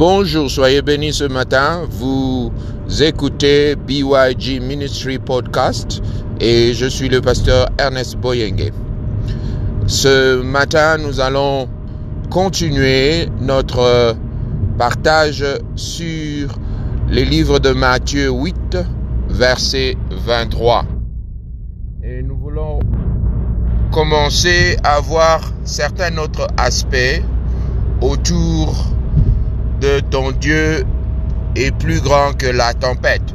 Bonjour, 0.00 0.50
soyez 0.50 0.80
bénis 0.80 1.12
ce 1.12 1.24
matin. 1.24 1.82
Vous 1.90 2.50
écoutez 3.02 3.76
BYG 3.76 4.58
Ministry 4.62 5.18
Podcast 5.18 6.00
et 6.40 6.72
je 6.72 6.86
suis 6.86 7.10
le 7.10 7.20
pasteur 7.20 7.68
Ernest 7.78 8.16
Boyenge. 8.16 8.72
Ce 9.86 10.40
matin, 10.40 10.96
nous 10.96 11.20
allons 11.20 11.68
continuer 12.30 13.28
notre 13.42 14.16
partage 14.78 15.44
sur 15.76 16.48
les 17.10 17.26
livres 17.26 17.58
de 17.58 17.72
Matthieu 17.72 18.30
8, 18.30 18.78
verset 19.28 19.98
23. 20.10 20.86
Et 22.04 22.22
nous 22.22 22.38
voulons 22.38 22.80
commencer 23.92 24.78
à 24.82 24.98
voir 25.00 25.42
certains 25.64 26.16
autres 26.16 26.46
aspects 26.56 27.22
autour 28.00 28.94
de 29.80 30.00
ton 30.00 30.30
Dieu 30.32 30.84
est 31.56 31.70
plus 31.78 32.00
grand 32.00 32.36
que 32.36 32.46
la 32.46 32.74
tempête. 32.74 33.34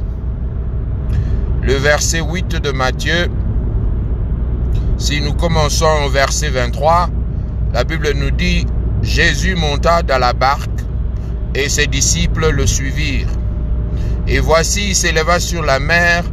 Le 1.62 1.74
verset 1.74 2.20
8 2.20 2.62
de 2.62 2.70
Matthieu, 2.70 3.28
si 4.96 5.20
nous 5.20 5.34
commençons 5.34 6.04
au 6.06 6.08
verset 6.08 6.50
23, 6.50 7.08
la 7.74 7.82
Bible 7.82 8.12
nous 8.14 8.30
dit, 8.30 8.64
Jésus 9.02 9.56
monta 9.56 10.02
dans 10.02 10.18
la 10.18 10.32
barque 10.32 10.70
et 11.54 11.68
ses 11.68 11.88
disciples 11.88 12.50
le 12.50 12.66
suivirent. 12.66 13.28
Et 14.28 14.38
voici, 14.38 14.90
il 14.90 14.94
s'éleva 14.94 15.40
sur 15.40 15.62
la 15.62 15.80
mer 15.80 16.24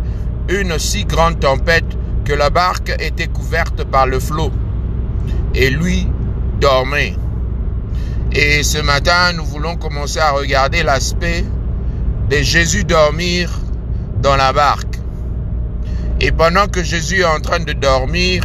une 0.48 0.77
si 0.77 1.05
grande 1.05 1.39
tempête 1.39 1.98
que 2.23 2.34
la 2.34 2.50
barque 2.50 2.94
était 3.00 3.27
couverte 3.27 3.84
par 3.86 4.05
le 4.05 4.20
flot. 4.20 4.52
Et 5.55 5.70
lui 5.70 6.08
dormait. 6.59 7.16
Et 8.36 8.64
ce 8.64 8.80
matin, 8.80 9.34
nous 9.34 9.46
voulons 9.46 9.76
commencer 9.76 10.18
à 10.18 10.32
regarder 10.32 10.82
l'aspect 10.82 11.46
de 12.32 12.38
Jésus 12.38 12.84
dormir 12.84 13.52
dans 14.23 14.36
la 14.36 14.52
barque. 14.52 14.98
Et 16.20 16.31
pendant 16.31 16.66
que 16.66 16.81
Jésus 16.81 17.20
est 17.20 17.25
en 17.25 17.40
train 17.42 17.59
de 17.59 17.73
dormir, 17.73 18.44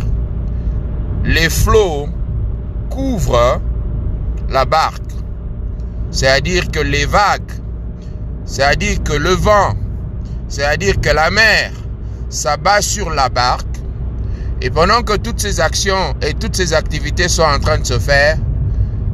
les 1.25 1.49
flots 1.49 2.07
couvrent 2.91 3.63
la 4.51 4.67
barque. 4.67 5.01
C'est-à-dire 6.11 6.71
que 6.71 6.81
les 6.81 7.07
vagues, 7.07 7.53
c'est-à-dire 8.45 9.03
que 9.03 9.15
le 9.15 9.31
vent, 9.31 9.75
c'est-à-dire 10.49 11.01
que 11.01 11.09
la 11.09 11.31
mer 11.31 11.73
s'abat 12.29 12.83
sur 12.83 13.09
la 13.09 13.31
barque. 13.31 13.65
Et 14.61 14.69
pendant 14.69 15.03
que 15.03 15.17
toutes 15.17 15.41
ces 15.41 15.61
actions 15.61 16.15
et 16.21 16.35
toutes 16.35 16.57
ces 16.57 16.75
activités 16.75 17.29
sont 17.29 17.43
en 17.43 17.59
train 17.59 17.79
de 17.79 17.87
se 17.87 17.99
faire, 17.99 18.37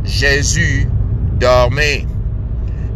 Jésus 0.04 0.86
dormait. 1.40 2.06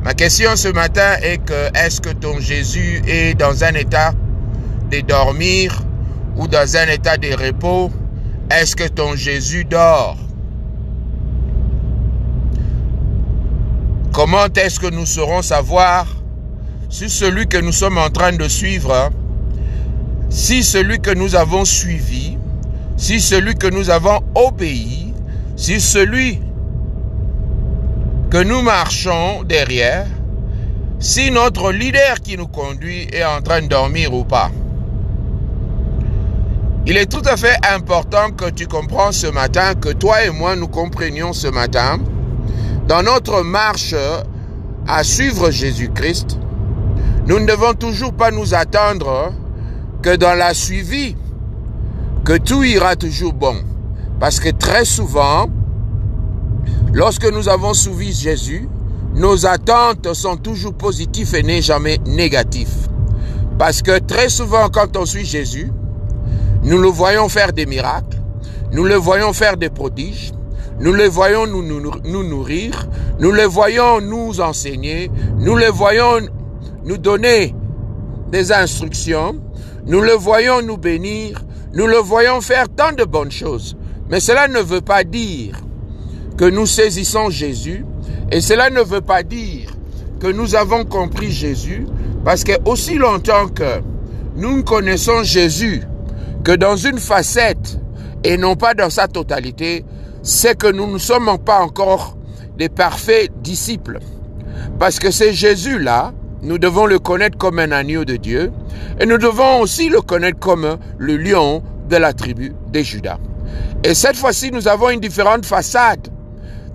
Ma 0.05 0.14
question 0.14 0.56
ce 0.56 0.69
matin 0.69 1.17
est 1.23 1.39
que 1.39 1.70
est-ce 1.75 2.01
que 2.01 2.11
ton 2.11 2.39
Jésus 2.39 3.03
est 3.06 3.34
dans 3.34 3.64
un 3.64 3.75
état 3.75 4.12
de 4.91 5.01
dormir 5.01 5.83
ou 6.36 6.47
dans 6.47 6.77
un 6.77 6.86
état 6.86 7.17
de 7.17 7.29
repos? 7.29 7.91
Est-ce 8.51 8.77
que 8.77 8.86
ton 8.89 9.17
Jésus 9.17 9.64
dort? 9.64 10.17
Comment 14.12 14.47
est-ce 14.56 14.81
que 14.81 14.91
nous 14.91 15.06
saurons 15.06 15.42
savoir 15.42 16.06
si 16.89 17.11
celui 17.11 17.47
que 17.47 17.59
nous 17.59 17.73
sommes 17.73 17.98
en 17.98 18.11
train 18.11 18.33
de 18.33 18.48
suivre, 18.48 19.11
si 20.31 20.62
celui 20.62 21.01
que 21.01 21.14
nous 21.14 21.36
avons 21.36 21.64
suivi, 21.64 22.39
si 22.97 23.20
celui 23.20 23.55
que 23.55 23.67
nous 23.67 23.91
avons 23.91 24.20
obéi, 24.34 25.12
si 25.56 25.81
celui 25.81 26.41
que 28.31 28.43
nous 28.43 28.61
marchons 28.61 29.43
derrière, 29.43 30.07
si 30.98 31.31
notre 31.31 31.73
leader 31.73 32.21
qui 32.23 32.37
nous 32.37 32.48
conduit 32.48 33.09
est 33.12 33.25
en 33.25 33.41
train 33.41 33.62
de 33.62 33.69
dormir 33.69 34.12
ou 34.12 34.25
pas. 34.25 34.51
Il 36.86 36.97
est 36.97 37.11
tout 37.11 37.23
à 37.25 37.36
fait 37.36 37.57
important 37.70 38.30
que 38.36 38.51
tu 38.51 38.67
comprennes 38.67 39.13
ce 39.13 39.27
matin, 39.29 39.75
que 39.75 39.91
toi 39.91 40.25
et 40.25 40.30
moi 40.30 40.57
nous 40.57 40.69
comprenions 40.69 41.33
ce 41.33 41.48
matin, 41.48 41.98
dans 42.86 43.02
notre 43.02 43.42
marche 43.42 43.95
à 44.86 45.05
suivre 45.05 45.51
Jésus-Christ, 45.51 46.39
nous 47.27 47.41
ne 47.41 47.47
devons 47.47 47.75
toujours 47.75 48.13
pas 48.13 48.31
nous 48.31 48.55
attendre 48.55 49.33
que 50.02 50.17
dans 50.17 50.35
la 50.35 50.55
suivi, 50.55 51.17
que 52.25 52.36
tout 52.36 52.63
ira 52.63 52.97
toujours 52.97 53.35
bon. 53.35 53.57
Parce 54.20 54.41
que 54.41 54.48
très 54.51 54.85
souvent, 54.85 55.47
Lorsque 56.98 57.31
nous 57.31 57.48
avons 57.48 57.75
suivi 57.75 58.13
Jésus, 58.13 58.69
nos 59.14 59.47
attentes 59.47 60.13
sont 60.14 60.36
toujours 60.36 60.75
positives 60.75 61.33
et 61.36 61.45
n'est 61.45 61.63
jamais 61.63 61.98
négatives. 62.05 62.89
Parce 63.57 63.83
que 63.83 64.01
très 64.01 64.29
souvent, 64.29 64.69
quand 64.69 64.97
on 64.97 65.07
suit 65.07 65.25
Jésus, 65.25 65.70
nous 66.64 66.77
le 66.77 66.89
voyons 66.89 67.29
faire 67.29 67.53
des 67.53 67.67
miracles, 67.67 68.20
nous 68.73 68.83
le 68.83 68.97
voyons 68.97 69.33
faire 69.33 69.57
des 69.57 69.70
prodiges, 69.70 70.33
nous 70.81 70.92
le 70.92 71.05
voyons 71.05 71.47
nous, 71.47 71.63
nous, 71.63 71.89
nous 72.03 72.25
nourrir, 72.25 72.89
nous 73.20 73.31
le 73.31 73.45
voyons 73.45 74.01
nous 74.01 74.41
enseigner, 74.41 75.08
nous 75.39 75.55
le 75.55 75.69
voyons 75.69 76.27
nous 76.85 76.98
donner 76.98 77.55
des 78.33 78.51
instructions, 78.51 79.37
nous 79.87 80.01
le 80.01 80.14
voyons 80.14 80.63
nous 80.63 80.79
bénir, 80.79 81.45
nous 81.75 81.87
le 81.87 81.98
voyons 81.98 82.41
faire 82.41 82.67
tant 82.69 82.91
de 82.91 83.05
bonnes 83.05 83.31
choses. 83.31 83.77
Mais 84.11 84.19
cela 84.19 84.48
ne 84.48 84.58
veut 84.58 84.81
pas 84.81 85.05
dire 85.05 85.55
que 86.39 86.45
nous 86.45 86.67
saisissons 86.67 87.29
Jésus. 87.29 87.85
Et 88.31 88.41
cela 88.41 88.71
ne 88.71 88.81
veut 88.81 89.03
pas 89.03 89.23
dire 89.23 89.71
que 90.21 90.29
nous 90.29 90.55
avons 90.55 90.85
compris 90.85 91.31
Jésus, 91.31 91.87
parce 92.25 92.45
que 92.45 92.53
aussi 92.65 92.95
longtemps 92.95 93.49
que 93.49 93.83
nous 94.37 94.63
connaissons 94.63 95.23
Jésus 95.23 95.83
que 96.45 96.53
dans 96.53 96.77
une 96.77 96.99
facette 96.99 97.79
et 98.25 98.37
non 98.37 98.57
pas 98.57 98.75
dans 98.75 98.91
sa 98.91 99.09
totalité, 99.09 99.85
c'est 100.23 100.57
que 100.57 100.69
nous 100.69 100.91
ne 100.91 100.99
sommes 100.99 101.39
pas 101.45 101.61
encore 101.61 102.17
des 102.57 102.69
parfaits 102.69 103.31
disciples. 103.43 103.99
Parce 104.79 104.99
que 104.99 105.11
c'est 105.11 105.33
Jésus-là, 105.33 106.13
nous 106.43 106.59
devons 106.59 106.87
le 106.87 106.99
connaître 106.99 107.39
comme 107.39 107.59
un 107.59 107.73
agneau 107.73 108.05
de 108.05 108.17
Dieu, 108.17 108.53
et 109.01 109.07
nous 109.07 109.19
devons 109.19 109.61
aussi 109.61 109.89
le 109.89 110.01
connaître 110.01 110.39
comme 110.39 110.79
le 110.99 111.17
lion 111.17 111.63
de 111.89 111.97
la 111.97 112.13
tribu 112.13 112.53
des 112.70 112.85
Judas. 112.85 113.19
Et 113.83 113.95
cette 113.95 114.17
fois-ci, 114.17 114.51
nous 114.53 114.69
avons 114.69 114.91
une 114.91 115.01
différente 115.01 115.47
façade 115.47 116.09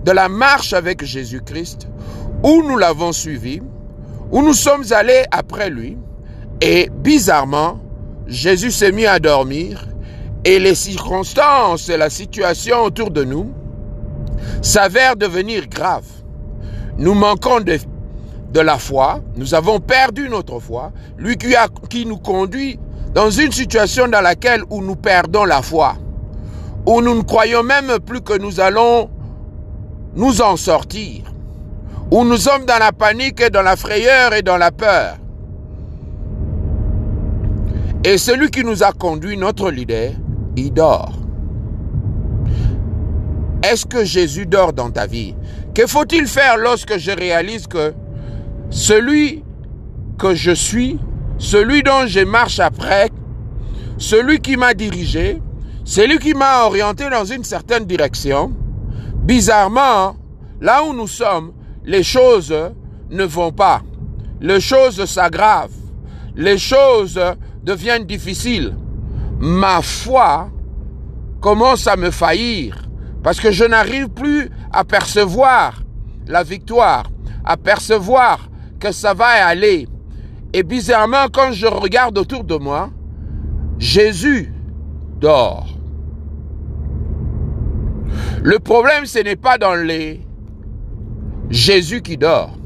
de 0.04 0.12
la 0.12 0.28
marche 0.28 0.72
avec 0.72 1.04
Jésus-Christ, 1.04 1.88
où 2.42 2.62
nous 2.62 2.76
l'avons 2.76 3.12
suivi, 3.12 3.60
où 4.30 4.42
nous 4.42 4.52
sommes 4.52 4.84
allés 4.90 5.24
après 5.30 5.70
lui, 5.70 5.96
et 6.60 6.90
bizarrement, 6.92 7.80
Jésus 8.26 8.70
s'est 8.70 8.92
mis 8.92 9.06
à 9.06 9.18
dormir, 9.18 9.86
et 10.44 10.58
les 10.58 10.74
circonstances 10.74 11.88
et 11.88 11.96
la 11.96 12.10
situation 12.10 12.82
autour 12.82 13.10
de 13.10 13.24
nous 13.24 13.52
s'avèrent 14.60 15.16
devenir 15.16 15.68
graves. 15.68 16.04
Nous 16.98 17.14
manquons 17.14 17.60
de, 17.60 17.78
de 18.52 18.60
la 18.60 18.78
foi, 18.78 19.20
nous 19.36 19.54
avons 19.54 19.80
perdu 19.80 20.28
notre 20.28 20.60
foi, 20.60 20.92
lui 21.16 21.38
qui, 21.38 21.54
qui 21.88 22.04
nous 22.04 22.18
conduit 22.18 22.78
dans 23.14 23.30
une 23.30 23.52
situation 23.52 24.06
dans 24.06 24.20
laquelle 24.20 24.62
où 24.68 24.82
nous 24.82 24.96
perdons 24.96 25.44
la 25.44 25.62
foi, 25.62 25.96
où 26.86 27.00
nous 27.00 27.14
ne 27.14 27.22
croyons 27.22 27.62
même 27.62 27.98
plus 28.04 28.20
que 28.20 28.36
nous 28.36 28.60
allons 28.60 29.08
nous 30.16 30.40
en 30.40 30.56
sortir, 30.56 31.22
où 32.10 32.24
nous 32.24 32.36
sommes 32.36 32.64
dans 32.66 32.78
la 32.78 32.92
panique 32.92 33.40
et 33.40 33.50
dans 33.50 33.62
la 33.62 33.76
frayeur 33.76 34.32
et 34.34 34.42
dans 34.42 34.56
la 34.56 34.70
peur. 34.70 35.16
Et 38.04 38.18
celui 38.18 38.50
qui 38.50 38.62
nous 38.62 38.82
a 38.82 38.92
conduit, 38.92 39.36
notre 39.36 39.70
leader, 39.70 40.12
il 40.56 40.72
dort. 40.72 41.12
Est-ce 43.62 43.86
que 43.86 44.04
Jésus 44.04 44.44
dort 44.46 44.74
dans 44.74 44.90
ta 44.90 45.06
vie? 45.06 45.34
Que 45.74 45.86
faut-il 45.86 46.26
faire 46.26 46.58
lorsque 46.58 46.98
je 46.98 47.10
réalise 47.10 47.66
que 47.66 47.94
celui 48.68 49.42
que 50.18 50.34
je 50.34 50.50
suis, 50.50 50.98
celui 51.38 51.82
dont 51.82 52.06
je 52.06 52.20
marche 52.20 52.60
après, 52.60 53.10
celui 53.96 54.40
qui 54.40 54.56
m'a 54.56 54.74
dirigé, 54.74 55.40
celui 55.84 56.18
qui 56.18 56.34
m'a 56.34 56.64
orienté 56.64 57.08
dans 57.08 57.24
une 57.24 57.42
certaine 57.42 57.84
direction, 57.86 58.52
Bizarrement, 59.24 60.16
là 60.60 60.84
où 60.84 60.92
nous 60.92 61.06
sommes, 61.06 61.52
les 61.82 62.02
choses 62.02 62.54
ne 63.10 63.24
vont 63.24 63.52
pas. 63.52 63.80
Les 64.40 64.60
choses 64.60 65.02
s'aggravent. 65.06 65.70
Les 66.36 66.58
choses 66.58 67.18
deviennent 67.62 68.04
difficiles. 68.04 68.76
Ma 69.40 69.80
foi 69.80 70.50
commence 71.40 71.86
à 71.86 71.96
me 71.96 72.10
faillir 72.10 72.76
parce 73.22 73.40
que 73.40 73.50
je 73.50 73.64
n'arrive 73.64 74.08
plus 74.08 74.50
à 74.70 74.84
percevoir 74.84 75.82
la 76.26 76.42
victoire, 76.42 77.04
à 77.46 77.56
percevoir 77.56 78.50
que 78.78 78.92
ça 78.92 79.14
va 79.14 79.46
aller. 79.46 79.88
Et 80.52 80.62
bizarrement, 80.62 81.28
quand 81.32 81.52
je 81.52 81.66
regarde 81.66 82.18
autour 82.18 82.44
de 82.44 82.56
moi, 82.56 82.90
Jésus 83.78 84.52
dort. 85.18 85.73
Le 88.44 88.58
problème, 88.58 89.06
ce 89.06 89.20
n'est 89.20 89.36
pas 89.36 89.56
dans 89.56 89.74
les 89.74 90.20
Jésus 91.48 92.02
qui 92.02 92.18
dort. 92.18 92.58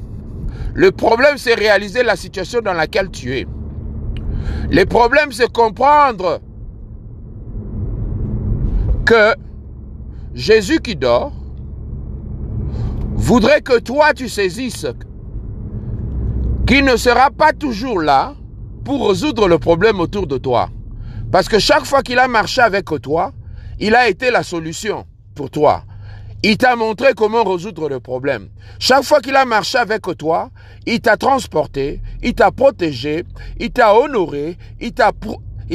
Le 0.74 0.90
problème, 0.90 1.38
c'est 1.38 1.54
réaliser 1.54 2.02
la 2.02 2.16
situation 2.16 2.60
dans 2.60 2.72
laquelle 2.72 3.10
tu 3.10 3.36
es. 3.36 3.46
Le 4.72 4.84
problème, 4.86 5.30
c'est 5.30 5.52
comprendre 5.52 6.40
que 9.06 9.34
Jésus 10.34 10.80
qui 10.80 10.96
dort 10.96 11.32
voudrait 13.14 13.60
que 13.60 13.78
toi, 13.78 14.12
tu 14.14 14.28
saisisses 14.28 14.86
qu'il 16.66 16.84
ne 16.84 16.96
sera 16.96 17.30
pas 17.30 17.52
toujours 17.52 18.00
là 18.00 18.34
pour 18.84 19.10
résoudre 19.10 19.46
le 19.46 19.60
problème 19.60 20.00
autour 20.00 20.26
de 20.26 20.38
toi. 20.38 20.70
Parce 21.30 21.48
que 21.48 21.60
chaque 21.60 21.84
fois 21.84 22.02
qu'il 22.02 22.18
a 22.18 22.26
marché 22.26 22.62
avec 22.62 22.86
toi, 23.00 23.32
il 23.78 23.94
a 23.94 24.08
été 24.08 24.32
la 24.32 24.42
solution 24.42 25.06
toi. 25.46 25.84
Il 26.42 26.56
t'a 26.56 26.76
montré 26.76 27.14
comment 27.16 27.42
résoudre 27.42 27.88
le 27.88 27.98
problème. 27.98 28.48
Chaque 28.78 29.02
fois 29.02 29.20
qu'il 29.20 29.34
a 29.34 29.44
marché 29.44 29.78
avec 29.78 30.02
toi, 30.16 30.50
il 30.86 31.00
t'a 31.00 31.16
transporté, 31.16 32.00
il 32.22 32.34
t'a 32.34 32.52
protégé, 32.52 33.24
il 33.58 33.70
t'a 33.70 33.94
honoré, 33.94 34.56
il 34.80 34.92
t'a 34.92 35.10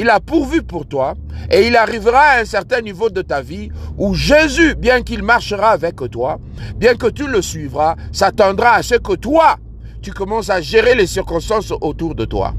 a 0.08 0.20
pourvu 0.20 0.62
pour 0.62 0.86
toi 0.86 1.14
et 1.50 1.66
il 1.66 1.76
arrivera 1.76 2.20
à 2.20 2.40
un 2.40 2.44
certain 2.44 2.80
niveau 2.80 3.10
de 3.10 3.22
ta 3.22 3.42
vie 3.42 3.70
où 3.98 4.14
Jésus, 4.14 4.74
bien 4.74 5.02
qu'il 5.02 5.22
marchera 5.22 5.70
avec 5.70 5.96
toi, 6.10 6.38
bien 6.76 6.94
que 6.94 7.08
tu 7.08 7.26
le 7.26 7.42
suivras, 7.42 7.94
s'attendra 8.10 8.72
à 8.72 8.82
ce 8.82 8.94
que 8.94 9.14
toi, 9.14 9.56
tu 10.02 10.12
commences 10.12 10.50
à 10.50 10.60
gérer 10.60 10.94
les 10.94 11.06
circonstances 11.06 11.72
autour 11.80 12.14
de 12.14 12.24
toi. 12.24 12.54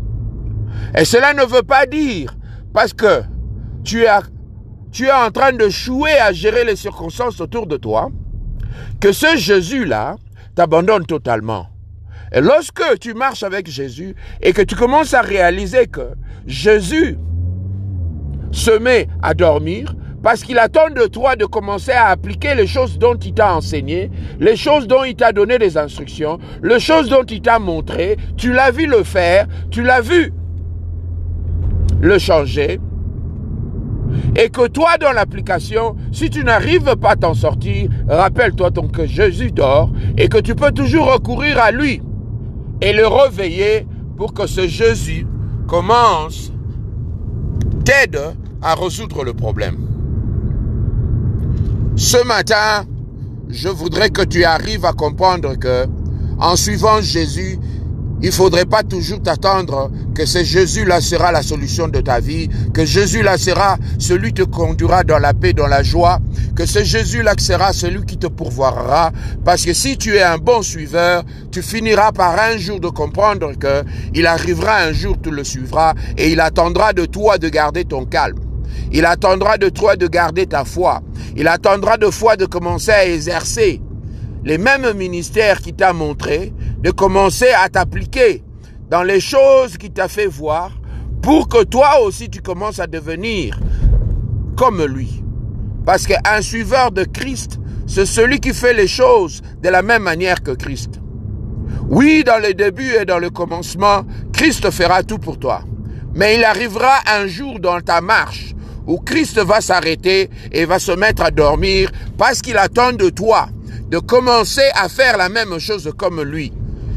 Et 0.98 1.06
cela 1.06 1.34
ne 1.34 1.44
veut 1.44 1.64
pas 1.64 1.86
dire, 1.86 2.36
parce 2.74 2.94
que 2.94 3.24
tu 3.84 4.04
es 4.04 4.10
tu 4.96 5.08
es 5.08 5.12
en 5.12 5.30
train 5.30 5.52
de 5.52 5.68
chouer 5.68 6.14
à 6.14 6.32
gérer 6.32 6.64
les 6.64 6.78
circonstances 6.78 7.42
autour 7.42 7.68
de 7.68 7.76
toi, 7.76 8.12
que 9.02 9.12
ce 9.12 9.36
Jésus-là 9.36 10.16
t'abandonne 10.56 11.06
totalement. 11.06 11.68
Et 12.32 12.40
lorsque 12.40 12.82
tu 13.02 13.14
marches 13.14 13.44
avec 13.44 13.70
Jésus 13.70 14.16
et 14.42 14.54
que 14.54 14.62
tu 14.62 14.74
commences 14.74 15.14
à 15.14 15.20
réaliser 15.20 15.88
que 15.88 16.12
Jésus 16.48 17.18
se 18.54 18.72
met 18.72 19.10
à 19.22 19.34
dormir, 19.34 19.94
parce 20.24 20.44
qu'il 20.44 20.58
attend 20.58 20.90
de 20.90 21.08
toi 21.08 21.36
de 21.36 21.44
commencer 21.44 21.92
à 21.92 22.08
appliquer 22.08 22.56
les 22.56 22.66
choses 22.66 22.98
dont 22.98 23.16
il 23.16 23.34
t'a 23.34 23.54
enseigné, 23.54 24.10
les 24.40 24.56
choses 24.56 24.88
dont 24.88 25.04
il 25.04 25.16
t'a 25.16 25.34
donné 25.34 25.60
des 25.60 25.78
instructions, 25.78 26.40
les 26.64 26.80
choses 26.80 27.10
dont 27.10 27.26
il 27.26 27.42
t'a 27.42 27.60
montré, 27.60 28.16
tu 28.38 28.54
l'as 28.54 28.72
vu 28.72 28.88
le 28.88 29.04
faire, 29.04 29.46
tu 29.70 29.84
l'as 29.84 30.00
vu 30.00 30.32
le 32.00 32.18
changer, 32.18 32.80
et 34.36 34.50
que 34.50 34.68
toi, 34.68 34.98
dans 35.00 35.12
l'application, 35.12 35.96
si 36.12 36.30
tu 36.30 36.44
n'arrives 36.44 36.96
pas 36.98 37.12
à 37.12 37.16
t'en 37.16 37.34
sortir, 37.34 37.90
rappelle-toi 38.08 38.70
donc 38.70 38.92
que 38.92 39.06
Jésus 39.06 39.52
dort 39.52 39.92
et 40.18 40.28
que 40.28 40.38
tu 40.38 40.56
peux 40.56 40.72
toujours 40.72 41.12
recourir 41.12 41.60
à 41.60 41.72
lui 41.72 42.02
et 42.82 42.94
le 42.94 43.08
réveiller 43.08 43.88
pour 44.18 44.34
que 44.34 44.48
ce 44.48 44.68
Jésus 44.68 45.26
commence, 45.68 46.52
t'aide 47.84 48.20
à 48.62 48.76
résoudre 48.76 49.24
le 49.24 49.34
problème. 49.34 49.78
Ce 51.96 52.22
matin, 52.26 52.86
je 53.50 53.70
voudrais 53.70 54.10
que 54.10 54.22
tu 54.22 54.44
arrives 54.44 54.86
à 54.86 54.94
comprendre 54.94 55.56
que, 55.56 55.86
en 56.40 56.56
suivant 56.56 57.00
Jésus, 57.02 57.58
il 58.26 58.30
ne 58.30 58.34
faudrait 58.34 58.66
pas 58.66 58.82
toujours 58.82 59.22
t'attendre 59.22 59.92
que 60.16 60.26
ce 60.26 60.44
Jésus-là 60.44 61.00
sera 61.00 61.32
la 61.32 61.44
solution 61.44 61.88
de 61.88 62.02
ta 62.02 62.20
vie, 62.20 62.50
que 62.74 62.84
Jésus-là 62.84 63.38
sera 63.38 63.78
celui 64.00 64.30
qui 64.30 64.42
te 64.42 64.50
conduira 64.50 65.04
dans 65.04 65.20
la 65.20 65.36
paix, 65.36 65.54
dans 65.54 65.68
la 65.68 65.84
joie, 65.84 66.18
que 66.56 66.66
ce 66.66 66.84
Jésus-là 66.84 67.36
sera 67.38 67.72
celui 67.72 68.04
qui 68.04 68.18
te 68.18 68.26
pourvoira. 68.26 69.12
Parce 69.46 69.64
que 69.64 69.74
si 69.74 70.00
tu 70.00 70.16
es 70.16 70.24
un 70.24 70.40
bon 70.40 70.64
suiveur, 70.64 71.24
tu 71.52 71.62
finiras 71.62 72.14
par 72.14 72.40
un 72.40 72.58
jour 72.58 72.80
de 72.80 72.88
comprendre 72.88 73.54
que 73.60 73.84
il 74.16 74.26
arrivera 74.26 74.78
un 74.78 74.92
jour, 74.92 75.18
tu 75.22 75.30
le 75.30 75.44
suivras 75.44 75.94
et 76.18 76.32
il 76.32 76.40
attendra 76.40 76.94
de 76.94 77.06
toi 77.06 77.38
de 77.38 77.48
garder 77.48 77.86
ton 77.86 78.06
calme. 78.06 78.40
Il 78.92 79.06
attendra 79.06 79.60
de 79.60 79.70
toi 79.70 79.98
de 79.98 80.08
garder 80.08 80.48
ta 80.48 80.66
foi. 80.66 81.04
Il 81.38 81.48
attendra 81.48 81.98
de 81.98 82.08
toi 82.08 82.36
de 82.36 82.48
commencer 82.48 82.90
à 82.90 83.06
exercer 83.06 83.82
les 84.46 84.60
mêmes 84.60 84.94
ministères 84.94 85.60
qui 85.60 85.74
t'a 85.74 85.92
montré, 85.92 86.54
de 86.86 86.92
commencer 86.92 87.50
à 87.50 87.68
t'appliquer 87.68 88.44
dans 88.92 89.02
les 89.02 89.20
choses 89.20 89.76
qu'il 89.76 89.92
t'a 89.92 90.08
fait 90.08 90.28
voir 90.28 90.72
pour 91.24 91.50
que 91.50 91.64
toi 91.64 92.00
aussi 92.02 92.30
tu 92.30 92.44
commences 92.44 92.80
à 92.80 92.86
devenir 92.86 93.60
comme 94.56 94.86
lui. 94.86 95.24
Parce 95.84 96.06
qu'un 96.06 96.44
suiveur 96.44 96.92
de 96.92 97.04
Christ, 97.04 97.60
c'est 97.88 98.06
celui 98.06 98.40
qui 98.40 98.54
fait 98.54 98.76
les 98.76 98.88
choses 98.88 99.42
de 99.64 99.70
la 99.70 99.82
même 99.82 100.04
manière 100.04 100.44
que 100.44 100.52
Christ. 100.52 101.02
Oui, 101.90 102.24
dans 102.24 102.40
le 102.40 102.54
début 102.54 102.94
et 102.94 103.06
dans 103.06 103.18
le 103.18 103.32
commencement, 103.32 104.06
Christ 104.32 104.70
fera 104.70 105.02
tout 105.02 105.18
pour 105.18 105.40
toi. 105.40 105.64
Mais 106.14 106.36
il 106.36 106.44
arrivera 106.44 107.00
un 107.08 107.26
jour 107.26 107.60
dans 107.60 107.82
ta 107.82 108.00
marche 108.00 108.54
où 108.86 109.00
Christ 109.00 109.40
va 109.40 109.60
s'arrêter 109.60 110.30
et 110.52 110.66
va 110.66 110.78
se 110.78 110.92
mettre 110.92 111.24
à 111.24 111.32
dormir 111.32 111.92
parce 112.16 112.44
qu'il 112.44 112.58
attend 112.60 112.94
de 112.94 113.10
toi 113.10 113.48
de 113.90 113.98
commencer 113.98 114.70
à 114.76 114.88
faire 114.88 115.18
la 115.18 115.30
même 115.30 115.58
chose 115.58 115.92
comme 115.98 116.22
lui. 116.22 116.54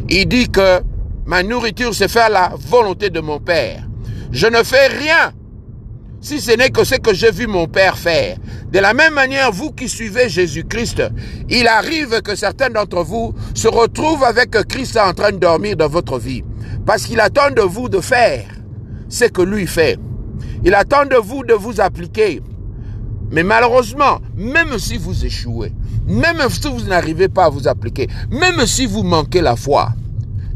Il 0.08 0.26
dit 0.26 0.48
que 0.48 0.80
ma 1.26 1.42
nourriture, 1.42 1.94
c'est 1.94 2.08
faire 2.08 2.30
la 2.30 2.52
volonté 2.56 3.10
de 3.10 3.20
mon 3.20 3.40
Père. 3.40 3.86
Je 4.30 4.46
ne 4.46 4.62
fais 4.62 4.86
rien 4.86 5.32
si 6.20 6.40
ce 6.40 6.52
n'est 6.52 6.70
que 6.70 6.84
ce 6.84 6.96
que 6.96 7.14
j'ai 7.14 7.30
vu 7.30 7.46
mon 7.46 7.66
Père 7.66 7.98
faire. 7.98 8.36
De 8.72 8.78
la 8.78 8.92
même 8.94 9.14
manière, 9.14 9.52
vous 9.52 9.70
qui 9.72 9.88
suivez 9.88 10.28
Jésus-Christ, 10.28 11.02
il 11.48 11.66
arrive 11.66 12.22
que 12.22 12.34
certains 12.34 12.70
d'entre 12.70 13.02
vous 13.02 13.34
se 13.54 13.68
retrouvent 13.68 14.24
avec 14.24 14.50
Christ 14.68 14.96
en 14.96 15.12
train 15.12 15.32
de 15.32 15.36
dormir 15.38 15.76
dans 15.76 15.88
votre 15.88 16.18
vie. 16.18 16.42
Parce 16.84 17.04
qu'il 17.04 17.20
attend 17.20 17.50
de 17.50 17.62
vous 17.62 17.88
de 17.88 18.00
faire 18.00 18.46
ce 19.08 19.26
que 19.26 19.42
lui 19.42 19.66
fait. 19.66 19.98
Il 20.64 20.74
attend 20.74 21.06
de 21.06 21.16
vous 21.16 21.44
de 21.44 21.54
vous 21.54 21.80
appliquer. 21.80 22.40
Mais 23.30 23.42
malheureusement, 23.42 24.20
même 24.38 24.78
si 24.78 24.96
vous 24.96 25.26
échouez, 25.26 25.72
même 26.06 26.38
si 26.48 26.68
vous 26.68 26.88
n'arrivez 26.88 27.28
pas 27.28 27.46
à 27.46 27.48
vous 27.50 27.66
appliquer, 27.66 28.06
même 28.30 28.64
si 28.66 28.86
vous 28.86 29.02
manquez 29.02 29.40
la 29.40 29.56
foi, 29.56 29.88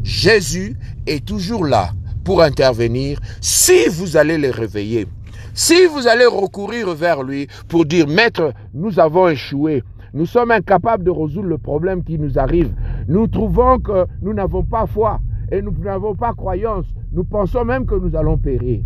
Jésus 0.03 0.77
est 1.05 1.25
toujours 1.25 1.65
là 1.65 1.91
pour 2.23 2.41
intervenir 2.41 3.19
si 3.41 3.87
vous 3.89 4.15
allez 4.15 4.37
les 4.37 4.51
réveiller. 4.51 5.05
Si 5.53 5.85
vous 5.85 6.07
allez 6.07 6.25
recourir 6.25 6.95
vers 6.95 7.23
lui 7.23 7.47
pour 7.67 7.85
dire, 7.85 8.07
Maître, 8.07 8.53
nous 8.73 8.99
avons 8.99 9.27
échoué, 9.27 9.83
nous 10.13 10.25
sommes 10.25 10.51
incapables 10.51 11.03
de 11.03 11.11
résoudre 11.11 11.49
le 11.49 11.57
problème 11.57 12.03
qui 12.03 12.17
nous 12.17 12.39
arrive, 12.39 12.73
nous 13.07 13.27
trouvons 13.27 13.79
que 13.79 14.05
nous 14.21 14.33
n'avons 14.33 14.63
pas 14.63 14.87
foi 14.87 15.19
et 15.51 15.61
nous 15.61 15.73
n'avons 15.79 16.15
pas 16.15 16.33
croyance, 16.33 16.85
nous 17.11 17.25
pensons 17.25 17.65
même 17.65 17.85
que 17.85 17.95
nous 17.95 18.15
allons 18.15 18.37
périr. 18.37 18.81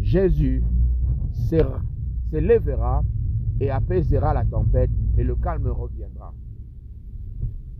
Jésus 0.00 0.62
s'élèvera 1.48 3.02
et 3.60 3.70
apaisera 3.70 4.32
la 4.32 4.44
tempête 4.44 4.90
et 5.18 5.22
le 5.22 5.36
calme 5.36 5.68
reviendra. 5.68 6.32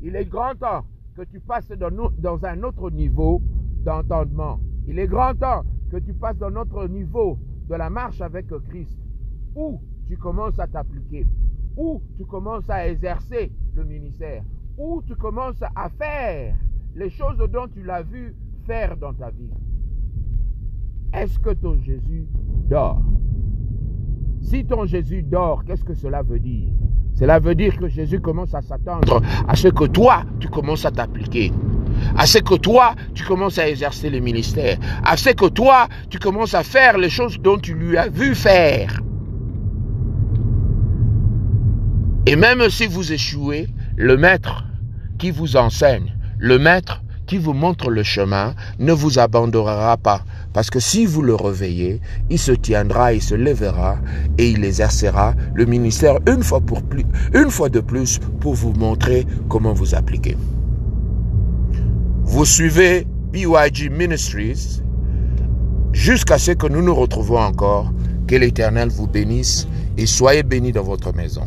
Il 0.03 0.15
est 0.15 0.27
grand 0.27 0.55
temps 0.55 0.85
que 1.17 1.23
tu 1.23 1.41
passes 1.41 1.71
dans, 1.73 2.45
un 2.45 2.63
autre 2.63 2.91
niveau 2.91 3.43
d'entendement. 3.83 4.61
Il 4.87 4.99
est 4.99 5.07
grand 5.07 5.35
temps 5.35 5.65
que 5.91 5.97
tu 5.97 6.13
passes 6.15 6.39
dans 6.39 6.51
notre 6.51 6.87
niveau 6.87 7.39
de 7.69 7.75
la 7.75 7.91
marche 7.91 8.21
avec 8.21 8.47
Christ, 8.69 8.99
où 9.55 9.81
tu 10.07 10.17
commences 10.17 10.59
à 10.59 10.67
t'appliquer, 10.67 11.27
où 11.77 12.03
tu 12.17 12.25
commences 12.25 12.69
à 12.69 12.87
exercer 12.89 13.53
le 13.75 13.85
ministère, 13.85 14.45
où 14.79 15.03
tu 15.03 15.15
commences 15.17 15.63
à 15.75 15.89
faire 15.89 16.57
les 16.95 17.11
choses 17.11 17.39
dont 17.51 17.69
tu 17.69 17.83
l'as 17.83 18.03
vu 18.03 18.35
faire 18.67 18.97
dans 18.97 19.15
ta 19.15 19.31
vie. 19.31 19.51
Est-ce 21.13 21.39
que 21.39 21.51
ton 21.51 21.81
Jésus 21.81 22.29
dort? 22.69 23.03
Si 24.41 24.65
ton 24.65 24.87
Jésus 24.87 25.23
dort, 25.23 25.65
qu'est-ce 25.65 25.85
que 25.85 25.95
cela 25.95 26.23
veut 26.23 26.39
dire? 26.41 26.69
Cela 27.15 27.39
veut 27.39 27.55
dire 27.55 27.77
que 27.77 27.89
Jésus 27.89 28.21
commence 28.21 28.55
à 28.55 28.63
s'attendre 28.63 29.21
à 29.47 29.55
ce 29.55 29.69
que 29.69 29.85
toi, 29.85 30.25
tu 30.39 30.49
commences 30.49 30.87
à 30.87 30.91
t'appliquer. 30.91 31.53
À 32.17 32.25
ce 32.27 32.39
que 32.39 32.55
toi, 32.55 32.95
tu 33.15 33.25
commences 33.25 33.59
à 33.59 33.69
exercer 33.69 34.09
le 34.09 34.21
ministère. 34.21 34.79
À 35.05 35.17
ce 35.17 35.31
que 35.31 35.47
toi, 35.47 35.89
tu 36.09 36.19
commences 36.19 36.55
à 36.55 36.63
faire 36.63 36.97
les 36.97 37.11
choses 37.11 37.39
dont 37.39 37.59
tu 37.59 37.75
lui 37.75 37.99
as 37.99 38.09
vu 38.09 38.35
faire. 38.35 39.01
Et 42.27 42.37
même 42.37 42.69
si 42.71 42.87
vous 42.87 43.13
échouez, 43.13 43.69
le 43.97 44.17
maître 44.17 44.65
qui 45.19 45.31
vous 45.31 45.57
enseigne, 45.57 46.15
le 46.39 46.59
maître 46.59 47.03
qui 47.31 47.39
vous 47.39 47.53
montre 47.53 47.91
le 47.91 48.03
chemin, 48.03 48.57
ne 48.81 48.93
vous 48.93 49.21
abandonnera 49.21 49.97
pas. 49.99 50.25
Parce 50.53 50.69
que 50.69 50.81
si 50.81 51.07
vous 51.07 51.23
le 51.23 51.37
réveillez, 51.37 52.01
il 52.29 52.41
se 52.41 52.51
tiendra, 52.51 53.13
il 53.13 53.23
se 53.23 53.37
lèvera 53.37 53.99
et 54.37 54.51
il 54.51 54.65
exercera 54.65 55.35
le 55.55 55.65
ministère 55.65 56.19
une 56.27 56.43
fois, 56.43 56.59
de 57.69 57.79
plus 57.79 58.19
pour 58.41 58.55
vous 58.55 58.73
montrer 58.73 59.29
comment 59.49 59.73
vous 59.73 59.95
appliquer. 59.95 60.37
Vous 62.25 62.45
suivez 62.45 63.07
BYG 63.33 63.93
Ministries 63.93 64.83
jusqu'à 65.93 66.39
ce 66.39 66.51
que 66.51 66.67
nous 66.67 66.83
nous 66.83 66.97
retrouvons 66.97 67.39
encore. 67.39 67.93
Que 68.27 68.35
l'Éternel 68.35 68.89
vous 68.89 69.07
bénisse 69.07 69.69
et 69.97 70.07
soyez 70.07 70.43
bénis 70.43 70.73
dans 70.73 70.83
votre 70.83 71.15
maison. 71.15 71.47